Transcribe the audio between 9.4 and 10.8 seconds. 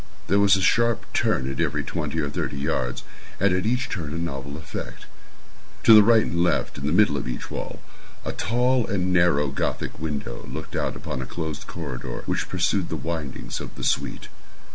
Gothic window looked